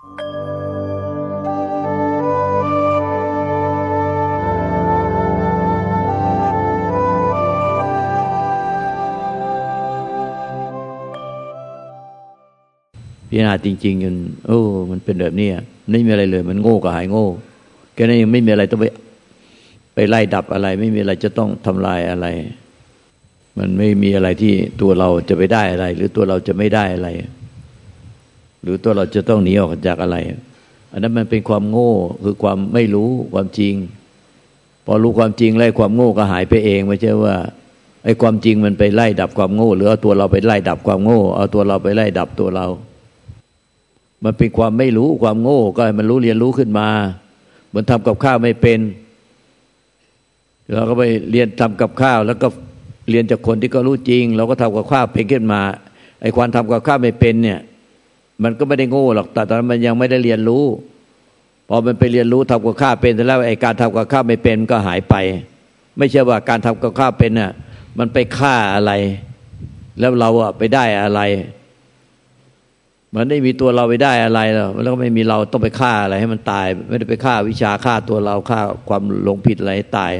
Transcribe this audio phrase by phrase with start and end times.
[0.00, 0.06] พิ
[13.38, 14.16] จารณาจริงๆจน
[14.46, 14.60] โอ้
[14.90, 15.48] มันเป็นแบบนี้
[15.90, 17.26] ไม่มีอะไรเลย มันโง่ก็หายโง่
[17.94, 18.86] แค่นั้นยังไม่มีอะไรต้องไป
[19.94, 22.26] ไปไล่ดับอะไร ไม่มีอะไรจะต้องทำลายอะไร
[23.58, 27.08] มันไม่มีอะไรที่ตัวเราจะไปได้อะไร หรือตัวเราจะไม่ได้อะไร
[28.62, 30.16] หรือตัวเราจะต้องหนีออกจากอะไร
[30.92, 31.92] อันนั้นมันเป็นความโง่
[32.24, 33.74] คือความไม่รู้ความจริง
[34.84, 37.36] พอรู้ความจริงไล่ความโง่ก็หายไปเองไม่ใช่ว่า
[38.04, 42.66] ไอ้ความจริงมันไปไล่ดับความโง่ หรือเอาตัวเราไปไล่ดับความโง่ เอาตัวเราไปไล่ดับตัวเรา
[44.24, 46.88] มันเป็นความไม่รู้ความโง่ ก็ให้มันรู้เรียนรู้ขึ้นมา
[47.68, 48.80] เหมือนทำกับข้าวไม่เป็น
[50.72, 52.48] เราก็ไปเรียนทำกับข้าว แล้วก็
[53.10, 55.60] เรียนจากคนที่ก็รู้จริง เราก็ทำกับข้าวเป็นขึ้นมา
[56.20, 57.58] ไอ้ความทำกับข้าวไม่เป็นเนี่ย
[58.42, 60.64] มันก็ไม่ได้โง่หรอกแต่ตอนนั้นมันยังไม่ได้เรียนรู้
[61.68, 65.14] พอมันไปเรียนรู้ทำกับข้าเป็นแล้วไอ้การทำกับข้าไม่เป็นก็หายไป
[65.98, 67.52] ไม่ใช่ว่าการทำกับข้าเป็นน่ะ
[67.98, 68.92] มันไปฆ่าอะไร
[70.00, 71.20] แล้วเราอะไปได้อะไร
[73.14, 80.12] มันไม่มีตัวเราไปได้อะไรแล้วแล้วก็ไม่มีเราต้องไปฆ่าอะไรให้มันตาย ไม่ได้ไปฆ่าวิชาฆ่าตัวเราฆ่าความหลงผิดอะไรตาย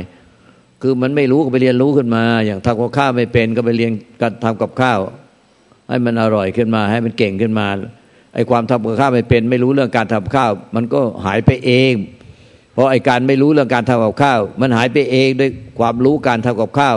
[0.83, 4.99] คือมันไม่รู้ก็ไปเรียนรู้ขึ้นมา อย่างทำกับข้าวไม่เป็นก็ไปเรียนการทำกับข้าว
[5.89, 7.67] ให้มันอร่อยขึ้นมา ให้มันเก่งขึ้นมา
[8.35, 11.95] ไอ้ความทำกับข้าวไม่เป็นไม่รู้เรื่องการทำข้าว มันก็หายไปเอง
[12.73, 16.97] เพราะไอ้การไม่รู้เรื่องการทำกับข้าว มันหายไปเองด้วยความรู้การทำกับข้าว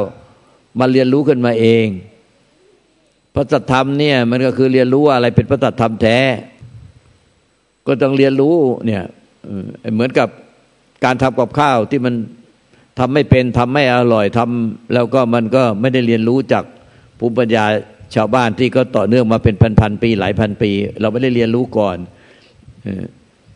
[0.80, 1.88] มันเรียนรู้ขึ้นมาเอง
[3.36, 6.20] พระสัทธรรมเนี่ยมันก็คือเรียนรู้อะไรเป็นพระสัทธรรมแท้
[7.88, 9.04] ก็ต้องเรียนรู้เนี่ย
[9.94, 10.28] เหมือนกับ
[11.06, 12.14] การทำกับข้าวที่มัน
[13.00, 16.64] ทำไม่เป็นทำไม่อร่อยทำแล้วก็มันก็ไม่ได้เรียนรู้จาก
[17.20, 17.66] ภูมิปัญญา
[18.16, 21.98] ชาวบ้านที่ก็ต่อเนื่องมาเป็นพันๆปี หลายพันปี เราไม่ได้เรียนรู้ก่อน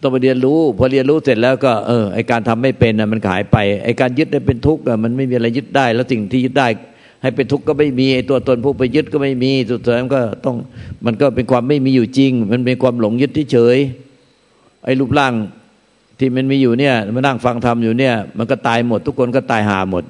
[0.01, 6.67] ต้องไปเรียนรู้พอเรียนรู้เสร็จแล้วก็เออไอการทำไม่เป็นนะมันหายไปไอการยึดได้เป็นทุกข์มันไม่มีอะไรยึดได้ แล้วสิ่งที่ยึดได้
[7.21, 10.55] ให้เป็นทุกข์ก็ไม่มีไอตัวตนผู้ไปยึดก็ไม่มีสุดท้ายมันก็ต้อง
[11.05, 13.77] มันก็เป็นความไม่มีอยู่จริง มันเป็นความหลงยึดที่เฉย
[14.85, 15.33] ไอรูปร่าง
[16.19, 20.03] ที่มันมีอยู่เนี่ยมานั่งฟังธรรมอยู่เนี่ย มันก็ตายหมด ทุกคนก็ตายหาหมด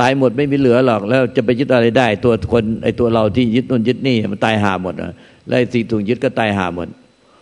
[0.00, 4.94] ตายหมดไม่มีเหลือหรอก แล้วจะไปยึดอะไรได้ ตัวคนไอ้ตัวเราที่ยึดนู่นยึดนี่มันตายหาหมด
[5.48, 6.88] แล้วสิ่งถูกยึดก็ตายหาหมด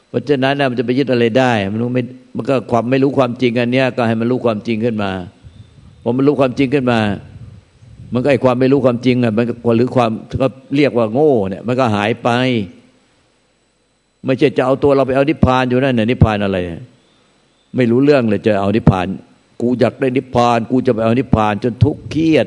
[0.09, 2.03] เพราะฉะนั้นนะมันจะไปยึดอะไรได้มันไม่
[2.37, 5.11] มันก็ความไม่รู้ความจริงอันเนี้ยก็ให้มันรู้ความจริงขึ้นมา
[6.03, 7.01] พอมันรู้ความจริงขึ้นมา
[8.13, 10.11] มันก็ไอความไม่รู้ความจริงอะมันก็หรือความ
[10.43, 10.47] ก็
[10.77, 12.29] เรียกว่าโง่เนี่ย มันก็หายไป
[14.25, 16.59] ไม่ใช่จะเอาตัวเราไปเอานิพพานอยู่นั่นเนี่ยนิพพานอะไร
[17.77, 19.07] ไม่รู้เรื่องเลยจะเอานิพพาน
[19.61, 22.47] กูอยากได้นิพพาน กูจะไปเอานิพพานจนทุกข์เครียด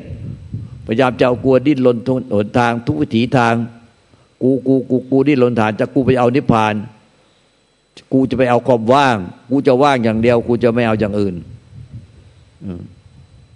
[0.86, 3.54] พยายามจะเอากลัวดิ้นรนทุหนทางทุกวิถีทาง
[4.42, 6.74] กูกูกูกูดิ้นรนฐานจะกูไปเอานิพพาน
[8.12, 9.16] กูจะไปเอาความว่าง
[9.50, 11.34] กูจะว่างอย่างเดียว กูจะไม่เอาอย่างอื่น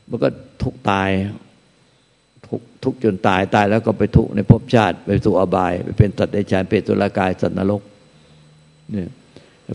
[0.09, 0.29] มันก็
[0.63, 1.11] ทุกตาย
[2.47, 7.83] ทุกทุกจนตายตายแล้วก็ไปทุกในภพชาติไปสู่อบาย ไปเป็นสัตว์ในฌานเป็นตุลากายสัตว์นรก
[8.93, 9.09] เนี่ย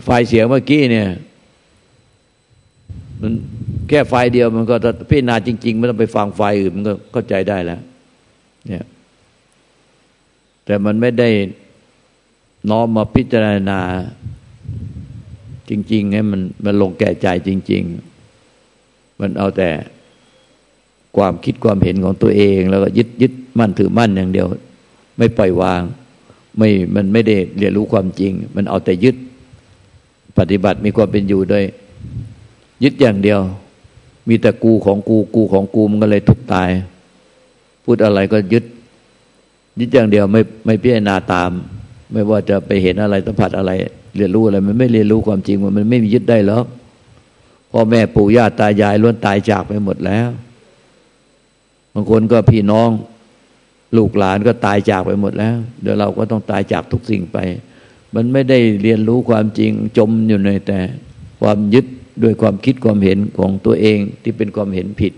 [0.04, 1.08] ไฟเสียงเมื่อกี้เนี่ย
[3.20, 3.32] มัน
[3.88, 4.74] แค่ไฟเดียวมันก็
[5.10, 7.80] พิจารณาจริง ๆ ไม่ต้องไปฟังไฟอื่นมันก็เข้าใจได้แล้ว
[8.68, 8.84] เนี่ย
[10.64, 11.28] แต่มันไม่ได้
[12.70, 13.80] น้อมมาพิจารณา
[15.70, 17.82] จริง ๆ ให้มันมันลงแก่ใจจริง
[18.52, 19.70] ๆ มันเอาแต่
[21.16, 24.46] ความคิดความเห็นของตัวเอง แล้วก็ยึดยึดมั่นถือมั่นอย่างเดียว
[25.16, 25.82] ไม่ปล่อยวาง
[26.58, 29.16] ไม่มันไม่ได้เรียนรู้ความจริง มันเอาแต่ยึด
[30.38, 31.64] ปฏิบัติมีความเป็นอยู่โดย
[32.82, 33.40] ยึดอย่างเดียว
[34.28, 36.70] มีแต่กูของกูกูของกูมันก็เลยทุกตาย
[37.84, 38.64] พูดอะไรก็ยึด
[39.80, 41.50] ยึดอย่างเดียวไม่ไม่พิจารณาตาม
[42.12, 43.72] ไม่ว่าจะไปเห็นอะไรสัมผัสอะไร
[44.16, 46.66] เรียนรู้อะไร มันไม่เรียนรู้ความจริงมันมันไม่มียึดได้หรอก
[47.70, 50.28] พ่อแม่ปู่ย่าตายายล้วนตายจากไปหมดแล้ว
[51.94, 52.90] บางคนก็พี่น้อง
[53.96, 57.38] ลูกหลานก็ตายจากไปหมดแล้ว เดี๋ยวเราก็ต้องตายจากทุกสิ่งไป
[58.14, 60.78] มันไม่ได้เรียนรู้ความจริงจมอยู่ในแต่
[61.42, 61.86] ความยึด
[62.22, 65.12] ด้วยความคิดความเห็นของตัวเองที่เป็นความเห็นผิด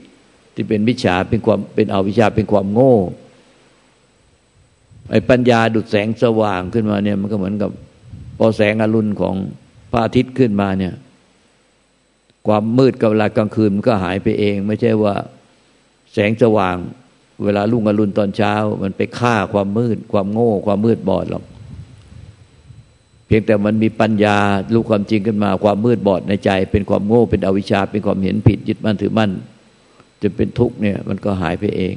[0.55, 2.97] ที่เป็นวิชาเป็นความเป็นอวิชาเป็นความโง่
[5.11, 7.71] ไอ้ปัญญาดุดแสงสว่างขึ้นมาเนี่ย มันก็เหมือนกับ
[8.39, 9.35] พอแสงอรุณของ
[9.91, 10.95] พระอาทิตย์ขึ้นมาเนี่ย
[12.47, 15.15] ความมืดกับเวลากลางคืนมันก็หายไปเอง ไม่ใช่ว่า
[16.13, 16.77] แสงสว่าง
[17.45, 21.45] เวลาลุ่งอรุณตอนเช้า มันไปฆ่าความมืด ความโง่ ความมืดบอดหรอก
[23.35, 24.37] พียงแต่มันมีปัญญา
[24.75, 29.31] รู้ความจริงขึ้นมา ความมืดบอดในใจ เป็นความโง่เป็นอวิชชา เป็นความเห็นผิดยึดมั่นถือมั่น
[30.23, 31.95] จะเป็นทุกข์เนี่ย มันก็หายไปเอง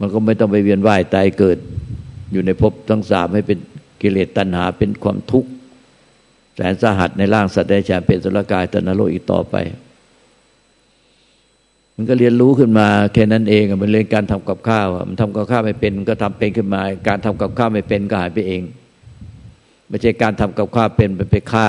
[0.00, 1.58] มันก็ไม่ต้องไปเวียนว่ายตายเกิด
[2.32, 3.58] อยู่ในภพทั้งสามให้เป็น
[4.02, 5.50] กิเลสตัณหาเป็นความทุกข์
[6.54, 9.56] แสนสาหัสในร่างสัตว์ได้ฉานเป็นสุรกายตนรกอีกต่อไป
[11.96, 18.62] มันก็เรียนรู้ขึ้นมาแค่นั้นเองมันเรียนการทำกับข้าวมันทำกับข้าวไม่เป็นมันก็ทำเป็นขึ้นมา การทำกับข้าวไม่เป็นก็หายไปเอง
[19.90, 21.68] ไม่ใช่การทำกับข้าวเป็นไปไปฆ่า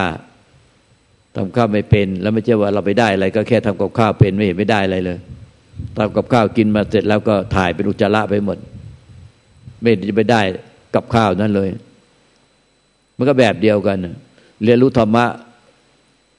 [1.36, 5.18] ทำข้าวไม่เป็น แล้วไม่ใช่ว่าเราไปได้อะไร ก็แค่ทำกับข้าวเป็นไม่เห็นไม่ได้อะไรเลย
[5.98, 8.58] ทำกับข้าวกินมาเสร็จแล้วก็ถ่ายเป็นอุจจาระไปหมด
[9.82, 10.42] ไม่จะไปได้
[10.96, 11.70] กับข้าวนั่นเลย
[13.18, 13.98] มันก็แบบเดียวกัน
[14.64, 15.26] เรียนรู้ธรรมะ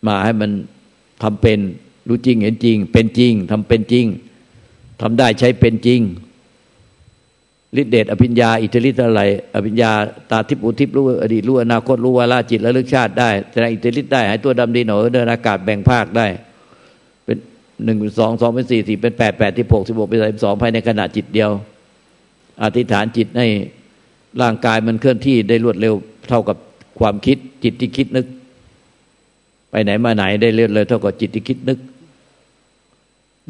[0.07, 0.51] มาให้มัน
[1.23, 1.59] ทำเป็น
[2.09, 4.07] รู้จริงเห็นจริง เป็นจริงทำเป็นจริง
[5.01, 6.01] ทำได้ใช้เป็นจริง
[7.81, 9.23] ฤทธิเดชอภิญญาอิทธิฤทธิ์อะไร
[9.55, 9.91] อภิญญา
[10.31, 16.27] ตาทิพย์อุทิพย์รู้อดีตรู้อนาคตรู้วาลาจิตและลึกชาติได้แสดงอิทธิฤทธิ์ได้หายตัวดำดีหนอเดินอากาศแบ่งภาคได้
[17.25, 17.37] เป็น
[17.85, 21.51] หนึ่งเป็นสองสองเป็นสี่สี่เป็นแปดแปดที่หกสิบหกเป็นสองภายในขณะจิตเดียว
[22.63, 23.47] อธิษฐานจิตให้
[24.43, 25.95] ร่างกายมันเคลื่อนที่ได้รวดเร็ว
[26.29, 26.57] เท่ากับ
[26.99, 28.27] ความคิดจิตที่คิดนึก
[29.71, 31.79] ไปไหนมาไหนได้เร็วเลยเท่ากับจิตที่คิดนึก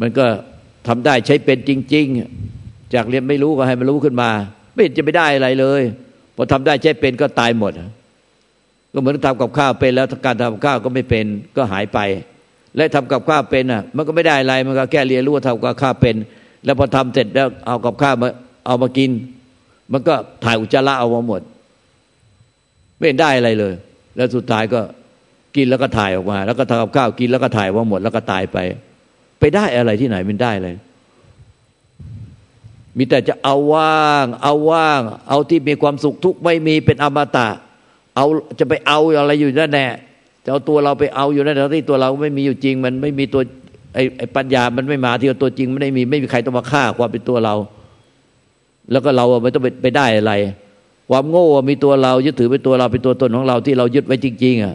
[0.01, 0.27] มันก็
[0.87, 2.52] ทำได้ใช้เป็นจริง ๆ
[2.95, 4.31] จากเรียนไม่รู้ก็ให้มันรู้ขึ้นมา
[4.75, 5.83] ไม่จะไม่ได้อะไรเลย
[6.37, 7.73] พอทำได้ใช้เป็นก็ตายหมด
[8.93, 11.25] ก็เหมือนทำกับข้าวเป็นแล้วการทำกับข้าวก็ไม่เป็น
[11.57, 11.99] ก็หายไป
[12.77, 16.17] และทำกับข้าวเป็นอะ มันก็ไม่ได้อะไรมันก็แค่เรียนรู้ว่าทำกับข้าวเป็น
[16.65, 18.29] แล้วพอทำเสร็จแล้วเอากับข้าวมา
[18.67, 19.11] เอามากิน
[19.93, 21.41] มันก็ถ่ายอุจจาระเอามาหมด
[23.01, 23.75] ไม่ได้อะไรเลย
[24.17, 24.81] แล้วสุดท้ายก็
[25.57, 28.59] กินแล้วก็ถ่ายออกมา แล้วก็ทำกับข้าวกินแล้วก็ถ่ายว่าหมดแล้วก็ตายไป
[29.41, 30.75] ไปได้อะไรที่ไหนมันได้เลย
[32.97, 37.49] มีแต่จะเอาว่าง เอาว่าง เอาที่มีความสุขทุกไม่มีเป็นอมตะ
[38.17, 38.27] เอา
[38.59, 39.87] จะไปเอาอะไรอยู่นั่นแน่
[40.45, 43.43] จะเอาตัวเราไปเอาอยู่นั่นที่ตัวเราไม่มีอยู่จริง มันไม่มีตัว
[43.95, 47.55] ไอ้ไอปัญญามันไม่มาที่ตัวจริงไม่ได้มีไม่มีใครต้องมาฆ่าความเป็นตัวเรา
[48.91, 50.33] แล้วก็เราไม่ต้องไปไปได้อะไร
[51.11, 54.75] ความโง่มีตัวเรายึดถือเป็นตัวเราเป็นตัวตนของเราที่เรายึดไว้จริง ๆอะ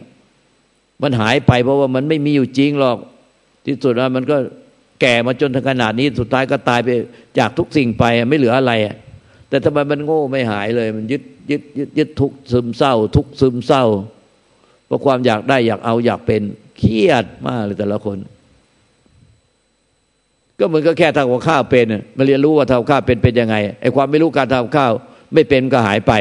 [1.01, 2.97] มันหายไปเพราะว่ามันไม่มีอยู่จริงหรอก
[3.65, 4.37] ที่สุดแล้วมันก็
[5.01, 6.89] แก่มาจนถึงขนาดนี้สุดท้ายก็ตายไป
[7.39, 8.73] จากทุกสิ่งไปไม่เหลืออะไร
[9.49, 11.21] แต่ทำไมมันโง่ไม่หายเลย มันยึด
[11.51, 13.83] ยึดยึดยึดทุกซึมเศร้า ทุกซึมเศร้า
[14.85, 16.41] เพราะความอยากได้อยากเอาอยากเป็น
[16.77, 18.17] เครียดมากเลยแต่ละคน
[20.59, 21.85] ก็เหมือนก็แค่ทำกับข้าวเป็น
[22.17, 24.91] มาเรียนรู้ว่าทำข้าวเป็นเป็นยังไงไอ้ความไม่รู้การทำข้าว
[25.33, 26.13] ไม่เป็นก็หายไป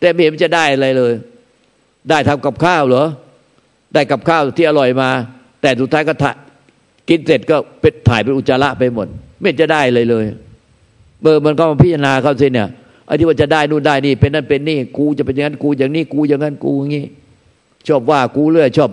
[0.00, 1.12] แต่ไม่เห็นจะได้อะไรเลย
[2.10, 3.06] ได้ทำกับข้าวเหรอ
[3.94, 5.10] ได้กับข้าวที่อร่อยมา
[5.62, 6.14] แต่สุดท้ายก็
[7.08, 9.06] กินเสร็จก็เป็นถ่ายเป็นอุจจาระไปหมด
[9.40, 10.24] ไม่จะได้เลยเลย
[11.22, 12.68] เบอร์มันก็มาพิจารณาเขาสิเนี่ย
[13.06, 17.04] ไอ้ที่ว่าจะได้นู่นได้นี่ เป็นนั่นเป็นนี่ กูจะเป็นอย่างนั้นกูอย่างนี้กูอย่างนั้นกูอย่างนี้
[17.86, 18.90] ชอบว่ากูเรื่อยชอบ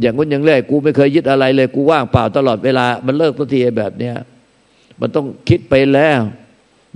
[0.00, 4.14] อย่างนู้นอย่างเรื่อยกูไม่เคยยึดอะไรเลย กูว่างเปล่าตลอดเวลา มันเลิกทุกทีแบบเนี้ย
[5.00, 6.20] มันต้องคิดไปแล้ว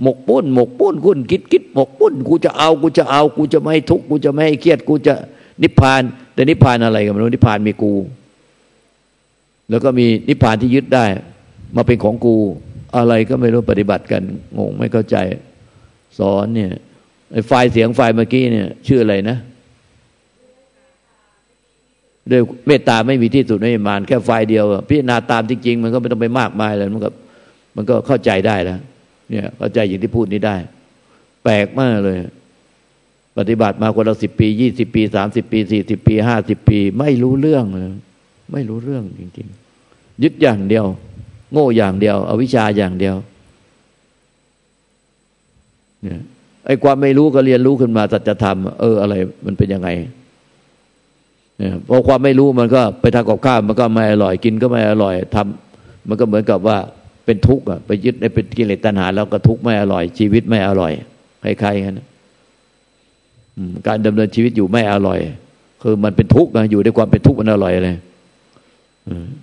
[0.01, 5.13] หมกปุ้น หมกปุ้นกุนคิดคิดหมกปุ้น กูจะเอากูจะเอา กูจะไม่ทุกข์กูจะไม่ให้เครียดกูจะ
[5.61, 6.01] นิพพาน
[6.33, 7.93] แต่นิพพานอะไรกันไม่รู้นิพพานมีกู
[9.69, 11.05] แล้วก็มีนิพพานที่ยึดได้
[11.75, 12.35] มาเป็นของกู
[12.97, 14.21] อะไรก็ไม่รู้ปฏิบัติกัน
[14.57, 15.17] งงไม่เข้าใจ
[16.19, 16.71] สอนเนี่ย
[17.47, 19.37] ไฟเสียงไฟเมื่อกี้เนี่ย ชื่ออะไรนะ
[22.31, 27.09] ด้วยเมตตาไม่มีที่สุดไม่มีมานแค่ไฟเดียว พิจารณาตามจริงๆมันก็ไม่ต้องไปมากมายเลยมันก็
[27.75, 28.79] มันก็เข้าใจได้แล้ว
[29.29, 30.55] เนี่ยเข้าใจอย่างที่พูดนี้ได้
[31.43, 32.17] แปลกมากเลย
[33.37, 37.85] ปฏิบัติมาคนละสิบปียี่สิบปีสามสิบปีสี่สิบปีห้าสิบปี ไม่รู้เรื่องเลย
[38.51, 39.66] ไม่รู้เรื่องจริง ๆ
[40.23, 40.85] ยึดอย่างเดียว
[41.51, 43.15] โง่อย่างเดียว อวิชชาอย่างเดียว
[46.03, 46.19] เนี่ย
[46.65, 49.89] ไอ้ความไม่รู้ก็เรียนรู้ขึ้นมาสัจธรรมเอออะไร มันเป็นยังไง
[51.57, 56.77] เนี่ยพอความไม่รู้มันก็ไปทำกับข้าวมันก็ไม่อร่อยกินก็ไม่อร่อยทำมันก็เหมือนกับว่า
[57.25, 60.91] เป็นทุกข์อะไปยึดในเป็นกิเลสตัณหา แล้วก็ทุกข์ไม่อร่อย ชีวิตไม่อร่อย
[61.43, 61.99] คล้ายๆกัน
[63.87, 65.19] การดำเนินชีวิตอยู่ไม่อร่อย
[65.83, 67.97] คือมันเป็นทุกข์นะอยู่ด้วยความเป็นทุกข์มันอร่อยเลย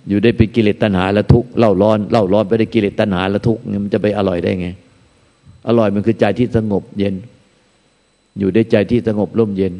[0.09, 4.69] อยู่ได้เป็นกิเลสตัณหาและทุกข์เล่าร้อนเล่าร้อนไปได้กิเลสตัณหาและทุกข์มันจะไปอร่อยได้ไง
[5.69, 7.15] อร่อยมันคือใจที่สงบเย็น
[8.39, 9.73] อยู่ได้ใจที่สงบร่มเย็น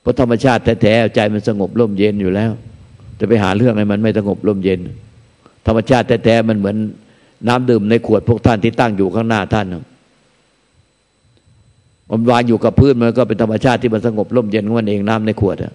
[0.00, 2.50] เพราะธรรมชาติแท้ๆใจมันสงบร่มเย็นอยู่แล้ว
[3.18, 4.80] จะไปหาเรื่องให้มันไม่สงบร่มเย็น
[5.66, 6.76] ธรรมชาติแท้ๆมันเหมือน
[7.48, 9.66] น้ำดื่มในขวดพวกท่านที่ตั้งอยู่ข้างหน้าท่าน
[12.10, 15.72] มันวางอยู่กับพื้นมันก็เป็นธรรมชาติที่มันสงบร่มเย็นของมันเองน้ำในขวดอะ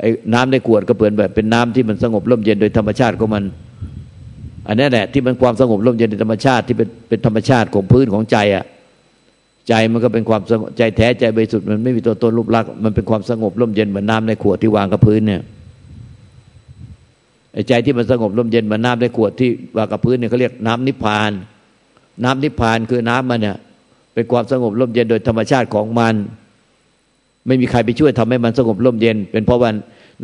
[0.00, 3.44] ไอ้น้ำในขวดก็เปลี่ยนแบบเป็นน้ำที่มันสงบร่มเย็นโดยธรรมชาติของมัน
[4.68, 8.64] อันนี้แหละที่มันความสงบร่มเย็นโดยธรรมชาติที่เป็นเป็นธรรมชาติของพื้นของใจอะ
[9.68, 15.42] ใจมันก็เป็นความสงบใจแท้ใจบริสุทธิ์มันไม่มีตัวตนรูปลักษณ์มันเป็นความสงบร่มเย็นเหมือนน้าในขวดที่วางกับพื้นเนี่ย
[17.52, 21.32] ไอ้ใจที่มันสงบร่มเย็นเหมือนน้าในขวดที่วางกับพื้นเนี่ยเขาเรียกน้ำนิพพาน
[22.24, 23.56] น้ำนิพพานคือน้ำมันเนี่ย
[24.14, 26.14] เป็นความสงบร่มเย็นโดยธรรมชาติของมัน
[27.46, 29.70] ไม่มีใครไปช่วยทำให้มันสงบร่มเย็น เป็นเพราะว่า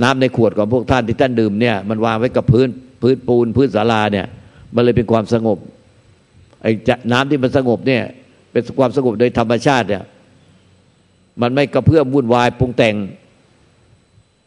[0.03, 2.69] น้ำในขวดของพวกท่านที่ท่านดื่มเนี่ย มันวางไว้กับพื้น
[3.03, 4.27] พื้นปูนพื้นศาลาเนี่ย
[4.75, 5.59] มันเลยเป็นความสงบ
[6.63, 6.73] ไอ้
[7.13, 8.03] น้ำที่มันสงบเนี่ย
[8.53, 10.03] เป็นความสงบโดยธรรมชาติเนี่ย
[11.43, 12.95] มันไม่กระเพื่อมวุ่นวายปรุงแต่ง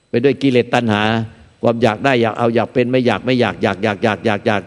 [0.10, 1.04] ไปด้วยกิเลสตัณหา
[1.62, 4.62] ความอยากได้อยากเอาอยากเป็นไม่อยากไม่อยากอยากอยากอยากอยากอยาก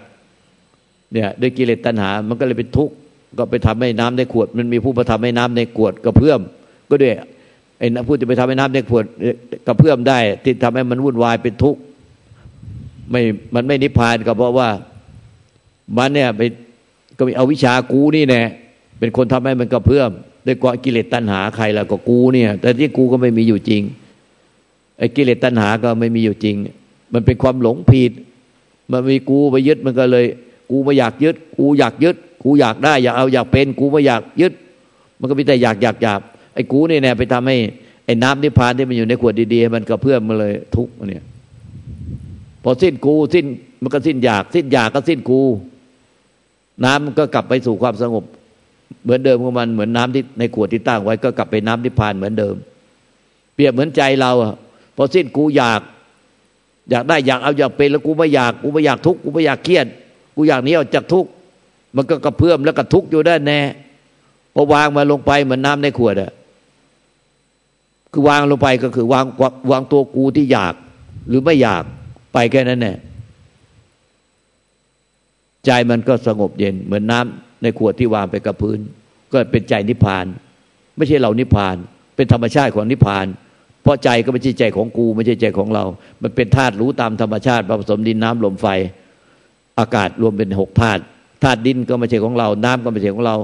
[1.12, 2.94] เนี่ยด้วยกิเลสตัณหา มันก็เลยเป็นทุกข์
[3.38, 6.40] ก็ไปทำให้น้ำในขวด มันมีผู้มาทำให้น้ำในขวดกระเพื่อม
[6.90, 7.14] ก็ด้วย
[7.78, 9.04] ไอ้ผู้จะไปทำให้น้ำในขวด
[9.66, 11.80] กระเพื่อมได้ที่ทำให้มันวุ่นวายเป็นทุกข์
[13.10, 13.22] ไม่
[13.54, 14.68] มันไม่นิพพานก็เพราะว่า
[15.96, 16.42] มันเนี่ยไป
[17.18, 18.42] ก็มีเอาวิชากูนี่แน่
[18.98, 20.10] เป็นคนทำให้มันกระเพื่อม
[20.46, 23.82] ด้วยกกิเลสตัณหาใครล้วก็กูเนี่ย แต่ที่กูก็ไม่มีอยู่จริง
[24.98, 26.56] ไอ้กิเลสตัณหาก็ไม่มีอยู่จริง
[27.12, 28.12] มันเป็นความหลงผิด
[28.92, 30.24] มันมีกูไปยึดมันก็เลย
[30.70, 34.52] กูไม่อยากยึด กูอยากยึด กูอยากได้ อยากเอาอยากเป็น กูไม่อยากยึด
[35.20, 36.20] มันก็มีแต่อยากอยากอยาก
[36.58, 37.56] อ้กูนี่แน่ไปทำให้
[38.06, 41.24] ไอ้น้ำนิพพานที่มันอยู่ในขวดดีๆมันกระเพื่อมมาเลยทุกเนี่ย
[42.62, 43.44] พอสิ้นกูสิ้น
[43.82, 45.40] มันก็สิ้นอยาก สิ้นอยากก็สิ้นกู
[46.84, 48.24] น้ำก็กลับไปสู่ความสงบ
[49.02, 52.54] เหมือนเดิมของมันเหมือนน้ำที่ในขวดที่ตั้งไว้ ก็กลับไปน้ำนิพพานเหมือนเดิม
[53.54, 54.54] เปรียบเหมือนใจเราอะ
[54.96, 55.80] พอสิ้นกูอยาก
[56.90, 59.86] อยากได้อยากเอาอยากเป็นแล้วกูไม่อยากกูไม่อยากทุกกูไม่อยากเครียด
[60.36, 61.26] กูอยากนี้ออกจากทุก
[61.96, 63.60] มันก็กระเพื่อมแล้วก็ทุกอยู่ได้แน่
[64.54, 66.30] พอวางมาลงไปเหมือนน้าในขวดอะ
[68.18, 69.24] คือวางลงไปก็คือวาง
[69.70, 70.74] วางตัวกูที่อยาก
[71.28, 71.84] หรือไม่อยาก
[72.32, 72.94] ไปแค่นั้นแน่
[75.66, 78.78] ใจมันก็สงบเย็น เหมือนน้ำในขวดที่วางไปกับพื้น
[79.32, 80.26] ก็เป็นใจนิพพาน
[80.96, 81.76] ไม่ใช่เรานิพพาน
[82.16, 83.26] เป็นธรรมชาติของนิพพาน
[83.82, 85.84] เพราะใจก็ไม่ใช่ใจของกู ไม่ใช่ใจของเรา
[86.22, 88.66] มันเป็นธาตุรู้ตามธรรมชาติผสมดินน้ำลมไฟ
[89.78, 91.02] อากาศรวมเป็นหกธาตุ
[91.42, 93.36] ธาตุดินก็ไม่ใช่ของเรา น้ำก็ไม่ใช่ของเรา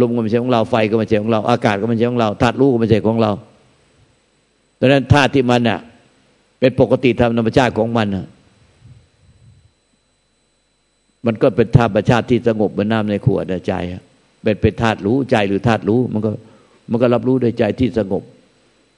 [0.00, 3.32] ลมก็ไม่ใช่ของเราไฟก็ไม่ใช่ของเรา อากาศก็ไม่ใช่ของเราธาตุรู้ก็ไม่ใช่ของเรา
[4.80, 5.80] ดังนั้นธาตุที่มันเน่ะ
[6.60, 8.08] เป็นปกติธรรมธรรมชาติของมัน
[11.26, 13.72] มันก็เป็นธรรมชาติที่สงบเหมือนน้าในขวดใจ
[14.42, 16.30] เป็นเป็นธาตุรู้ใจหรือธาตุรู้ มันก็
[16.90, 18.22] มันก็รับรู้ด้วยใจที่สงบ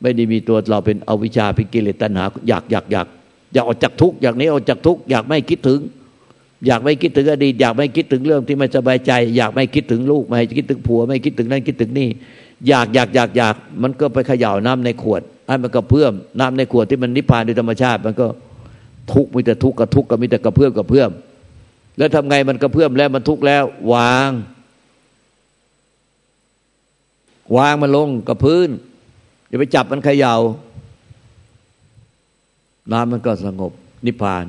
[0.02, 3.06] ไม่ได้มีตัวเราเป็นอวิชชาเป็นกิเลสตัณหาอยากอยากอยาก
[3.54, 5.80] อยากออกจากทุกข์อยากนี้ออกจากทุกข์อยากไม่คิดถึง
[6.66, 12.08] อยากไม่คิดถึงอดีตอยากไม่คิดถึงเรื่องที่ไม่สบายใจ อยากไม่คิดถึงลูกไม่คิดถึงผัว ไม่คิดถึงนั่นคิดถึงนี่
[12.68, 18.26] อยากอยากอยากอยาก มันก็ไปเขย่าน้ำในขวด ให้มันก็เพิ่อมน้ำในขวดที่มันนิพพานโดยธรรมชาติ มันก็
[19.12, 21.10] ทุกมีแต่ทุกกับทุกก็มีแต่กระเพื่อมกระเพื่อม
[21.98, 23.64] แล้วทำไงมันกระเพื่อมแล้วมันทุกข์แล้ว
[23.94, 24.30] วาง
[27.56, 28.68] วางมันลงกับพื้น
[29.48, 30.34] อย่าไปจับมันเขยา่า
[32.92, 33.72] น้ำมันก็สงบ
[34.06, 34.44] นิพพาน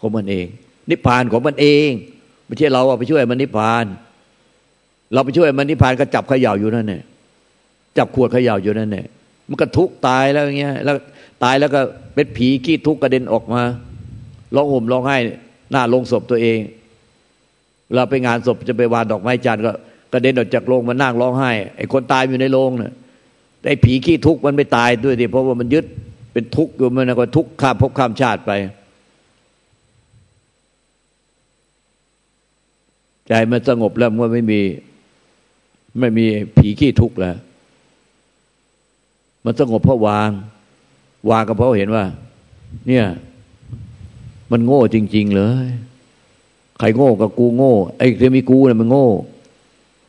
[0.00, 0.46] ของมันเอง
[0.90, 1.88] นิพพานของมันเอง
[2.46, 3.84] ไม่ใช่เราไปช่วยมันนิพพาน
[5.12, 7.02] เราไปช่วยมันนิพพานก็จับเขย่าอยู่นั่นแหละ
[7.98, 9.06] จับขวดเขย่าอยู่นั่นแหละ
[9.48, 10.96] มันก็ทุกตายแล้วอย่างเงี้ยแล้ว
[11.44, 11.80] ตายแล้วก็
[12.14, 13.62] เป็นผีขี้ทุกกระเด็นออกมา
[14.54, 15.16] ร้องห่มร้องไห้
[15.70, 16.58] หน้าลงศพตัวเอง
[17.94, 19.72] เราไปงานศพจะไปวางดอกไม้จันทร์ก็
[20.12, 22.92] กระเด็นออกจากโรงมานั่งร้องไห้ไอ้คนตายอยู่ในโรงเนี่ย
[23.68, 25.84] ไอ้ผีขี้ทุกข์มันไม่ตายด้วยดิเพราะว่ามันยึด
[26.32, 28.52] เป็นทุกข์อยู่มันก็ทุกข์ข้ามภพข้ามชาติไป
[33.28, 34.60] ใจมันสงบแล้วมันไม่มี
[36.00, 36.26] ไม่มี
[36.58, 37.36] ผีขี้ทุกข์แล้ว
[39.44, 40.30] มันสงบเพราะวาง
[41.30, 42.04] วางก็เพราะเห็นว่า
[42.88, 43.04] เนี่ย
[44.52, 45.66] มันโง่จริง ๆ เลย
[46.78, 49.08] ใครโง่กับกูโง่ ไอ้ที่มีกูเนี่ยมันโง่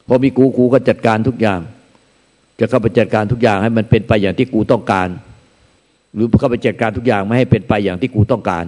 [0.08, 1.60] พอมีกูกูก็จัดการทุกอย่าง
[2.60, 5.08] จะเข้าไปจัดการทุกอย่างให้มันเป็นไปอย่างที่กูต้องการ
[6.16, 8.66] หรือเข้าไปจัดการทุกอย่างไม่ให้เป็นไปอย่างที่กูต้องการ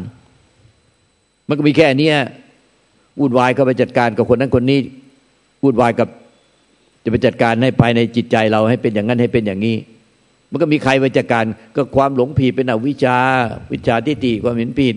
[1.47, 2.09] มันก็มีแค่นี้
[3.19, 4.79] วุ่นวายเข้าไปจัดการกับคนนั้นคนนี้
[5.63, 6.07] วุ่นวายกับ
[7.03, 9.75] จะไปจัดการให้ภายในจิตใจเราให้เป็นอย่างนั้นให้เป็นอย่างนี้
[10.51, 11.43] มันก็มีใครไปจัดการ
[11.75, 13.17] ก็ความหลงผิดเป็นอวิชา
[13.71, 14.95] วิชาทิฏฐิความเห็นผิด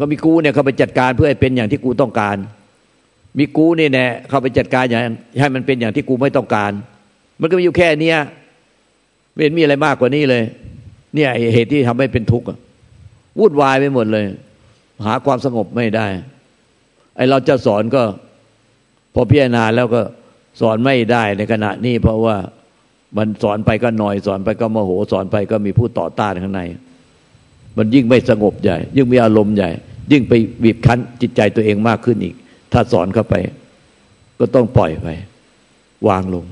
[0.00, 2.36] ก็มีกูเนี่ยเขาไปจัดการเพื่อให้เป็นอย่างที่กูต้องการ
[3.38, 5.00] มีกูนี่แน่เขาไปจัดการอย่าง
[5.40, 6.72] ให้มันเป็นอย่างที่กูไม่ต้องการ
[7.40, 8.18] มันก็มีอยู่แค่เนี้ย
[9.32, 10.42] ไม่เห็นมีอะไรมากกว่านี้เลย
[11.14, 12.46] เนี่ยเหตุที่ทำให้เป็นทุกข์
[13.38, 14.24] วุ่นวายไปหมดเลย
[15.06, 16.06] หาความสงบไม่ได้
[17.16, 18.02] ไอเราจะสอนก็
[19.14, 20.02] พอพิจารณาแล้วก็
[20.60, 22.36] สอนไม่ได้ในขณะนี้เพราะว่า
[23.16, 26.60] มันสอนไปก็หน่อยสอนไปก็โมโหสอนไปก็มีผู้ต่อต้านข้างใน
[27.76, 29.70] มันยิ่งไม่สงบใหญ่ ยิ่งมีอารมณ์ใหญ่
[30.12, 30.32] ยิ่งไป
[30.64, 32.34] บีบคั้นจิตใจตัวเองมากขึ้นอีก
[32.72, 33.34] ถ้าสอนเข้าไป
[34.38, 35.08] ก็ต้องปล่อยไป
[36.08, 36.44] วางลง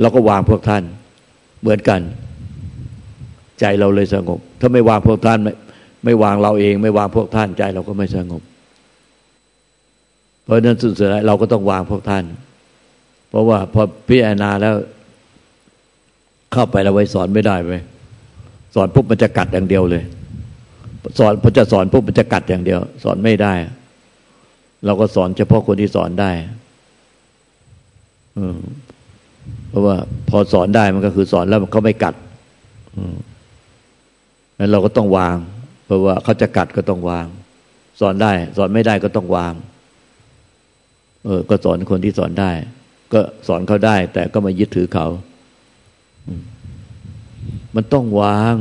[0.00, 0.82] เราก็วางพวกท่าน
[1.60, 2.00] เหมือนกัน
[3.60, 5.52] ใจเราเลยสงบ ถ้าไม่วางพวกท่านไม่
[6.04, 8.42] ไม่วางเราเอง ไม่วางพวกท่านใจเราก็ไม่สงบ
[10.44, 12.24] เพราะนั้นสุดท้ายเราก็ต้องวางพวกท่าน
[13.30, 14.74] เพราะว่าพอพิจารณาแล้ว
[16.52, 17.74] เข้าไปแล้วไว้สอนไม่ได้ไหม
[18.74, 20.02] สอนปุ๊บมันจะกัดอย่างเดียวเลย
[21.18, 23.52] สอนพอจะสอนปุ๊บมันจะกัดอย่างเดียว สอนไม่ได้
[24.86, 26.30] เราก็สอนเฉพาะคนที่สอนได้
[29.68, 29.96] เพราะว่า
[30.28, 32.14] พอสอนได้มันก็คือสอนแล้วมันเขาไม่กัด
[34.58, 35.36] นั้นเราก็ต้องวาง
[35.86, 37.26] เพราะว่าเขาจะกัดก็ต้องวาง
[38.00, 39.54] สอนได้ สอนไม่ได้ก็ต้องวาง
[41.24, 42.50] เออ ก็สอนคนที่สอนได้
[43.12, 45.06] ก็สอนเขาได้ แต่ก็มายึดถือเขา
[47.74, 48.56] มันต้องวาง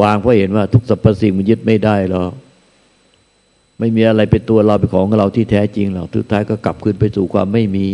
[0.00, 2.32] วางเพราะเห็นว่า ทุกสรรพสิ่งมันยึดไม่ได้หรอก
[3.78, 7.88] ไม่มีอะไรเป็นตัวเราเป็นของเราที่แท้จริงหรอกทุกท้ายก็กลับคืนไปสู่ความไม่มี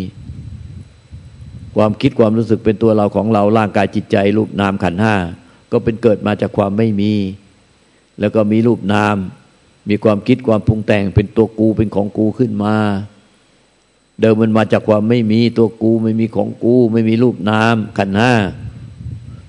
[1.76, 5.14] ความคิดความรู้สึกเป็นตัวเราของเราร่างกายจิตใจ รูปนามขันห้า
[5.72, 7.12] ก็เป็นเกิดมาจากความไม่มี
[8.20, 9.16] แล้วก็มีรูปนาม
[9.88, 12.76] มีความคิดความปรุงแต่งเป็นตัวกูเป็นของกูขึ้นมา
[14.20, 18.34] เดิมมันมาจากความไม่มีตัวกูไม่มีของกู ไม่มีรูปนามขันห้า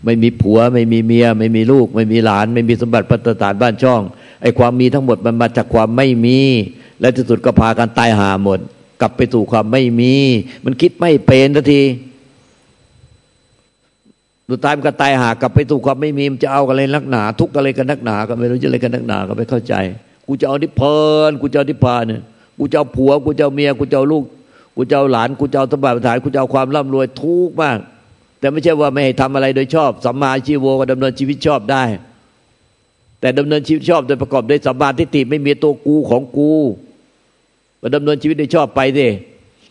[0.05, 4.01] ไม่มีผัว ไม่มีเมีย ไม่มีลูก ไม่มีหลาน ไม่มีสมบัติพัฒฐานบ้านช่อง
[4.41, 6.39] ไอ้ความมีทั้งหมดมันมาจากความไม่มี
[6.99, 8.59] และที่สุดก็พากันตายหาหมด
[9.01, 10.13] กลับไปสู่ความไม่มี
[10.65, 11.81] มันคิดไม่เป็นทันที
[14.49, 19.73] สุดท้ายมันก็ตายหากลับไปสู่ความไม่มีมันจะเอาอะไรนักหนา ทุกอะไรกันนักหนา ก็ไม่รู้จะอะไรกันนักหนาก็ไม่เข้าใจ
[20.27, 20.99] กูจะเอานิพพา
[21.29, 22.21] นกูจะเอานิพพานเนี่ย
[22.57, 24.23] กูจะเอาผัวกูจะเอาเมียกูจะเอาลูก
[24.75, 27.77] กูจะเอาหลานกูจะเอาสมบัติฐานกูจะเอาความร่ำรวยทุกมาก
[28.39, 31.83] แต่ไม่ใช่ว่าไม่ให้ทำอะไรโดยชอบสัมมาชีวโวก็ดำเนินชีวิตชอบได้
[33.19, 36.51] แต่ดำเนินชีวิตชอบโดยประกอบด้วยสัมมาทิฏฐิไม่มีตัวกูของกู
[37.81, 39.07] มาดำเนินชีวิตได้ชอบไปสิ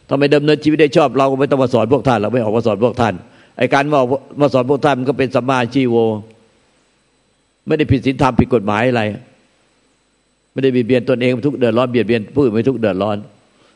[0.09, 3.15] ทำไมดำเนินชีวิตได้ชอบ เราก็ไม่ต้องมาสอนพวกท่านเราไม่ออกมาสอนพวกท่าน
[3.59, 4.01] ไอการมา
[4.41, 5.97] มาสอนพวกท่านมันก็เป็นสัมมาชีโว
[7.67, 9.03] ไม่ได้ผิดศีลธรรมผิดกฎหมายอะไร
[10.53, 13.17] ไม่ได้เบียดเบียนตนเองทุกเดือดร้อนเบียดเบียนผู้อื่นไม่ทุกเดือดร้อน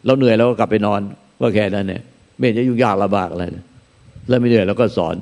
[0.07, 1.01] เราเหนื่อยเราก็กลับไปนอน
[1.41, 2.03] ก็แค่นั้นเนี่ย
[2.39, 3.45] ไม่จะยุ่งยากลำบากอะไร
[4.29, 5.15] แล้วไม่เหนื่อยเราก็สอน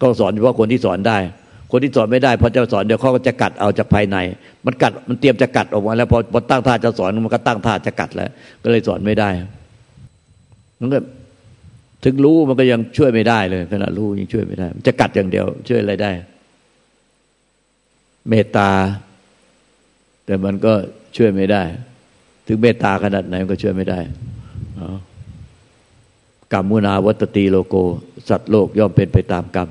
[0.00, 1.18] ก็สอนเฉพาะคนที่สอนได้
[1.70, 4.16] คนที่สอนไม่ได้พอจะสอนเดี๋ยวเขาก็จะกัดเอาจากภายใน
[4.66, 8.30] มันกัดมันเตรียมจะกัดออกมาแล้วพอพอตั้งท่าจะสอนมันก็ตั้งท่าจะกัดแล้ว
[8.62, 9.28] ก็เลยสอนไม่ได้
[10.80, 10.98] มันก็
[12.04, 16.10] ถึงรู้มันก็ยังช่วยไม่ได้เลยขณะรู้ยังช่วยไม่ได้ จะกัดอย่างเดียว ช่วยอะไรได้
[18.28, 18.70] เมตตา
[20.26, 20.72] แต่มันก็
[21.16, 21.62] ช่วยไม่ได้
[22.46, 24.00] ถึงเมตตาขนาดไหนมันก็ช่วยไม่ได้
[26.52, 27.74] กรรมมุนาวัตตีโลโก
[28.28, 29.68] สัตว์โลกย่อมเป็นไปตามกรรม